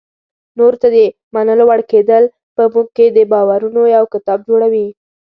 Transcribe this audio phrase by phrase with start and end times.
[0.57, 0.97] نورو ته د
[1.33, 2.23] منلو وړ کېدل
[2.55, 4.87] په موږ کې د باورونو یو کتاب جوړوي.